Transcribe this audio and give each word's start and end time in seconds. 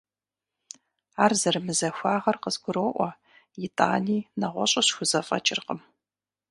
Ар 1.23 1.31
зэрымызахуагъэр 1.41 2.37
къызгуроӀуэ, 2.43 3.09
итӀани, 3.65 4.17
нэгъуэщӀу 4.39 4.85
схузэфӀэкӀыркъым. 4.87 5.79